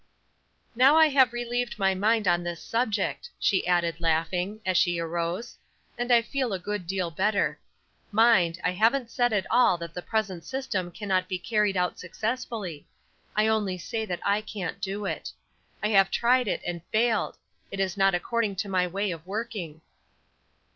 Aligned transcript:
"Now 0.73 0.95
I 0.95 1.09
have 1.09 1.31
relieved 1.31 1.77
my 1.77 1.93
mind 1.93 2.27
on 2.27 2.41
this 2.41 2.59
subject," 2.59 3.29
she 3.37 3.67
added, 3.67 3.97
laughing, 4.01 4.59
as 4.65 4.75
she 4.75 4.97
arose, 4.99 5.59
"and 5.95 6.11
I 6.11 6.23
feel 6.23 6.53
a 6.53 6.59
good 6.59 6.87
deal 6.87 7.11
better. 7.11 7.59
Mind, 8.11 8.59
I 8.63 8.71
haven't 8.71 9.11
said 9.11 9.31
at 9.31 9.45
all 9.51 9.77
that 9.77 9.93
the 9.93 10.01
present 10.01 10.43
system 10.43 10.89
cannot 10.89 11.29
be 11.29 11.37
carried 11.37 11.77
out 11.77 11.99
successfully; 11.99 12.87
I 13.35 13.45
only 13.45 13.77
say 13.77 14.03
that 14.07 14.21
I 14.25 14.41
can't 14.41 14.81
do 14.81 15.05
it. 15.05 15.31
I 15.83 15.89
have 15.89 16.09
tried 16.09 16.47
it 16.47 16.61
and 16.65 16.81
failed; 16.91 17.37
it 17.69 17.79
is 17.79 17.95
not 17.95 18.15
according 18.15 18.55
to 18.55 18.69
my 18.69 18.87
way 18.87 19.11
of 19.11 19.27
working." 19.27 19.81